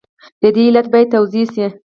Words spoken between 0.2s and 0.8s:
د دې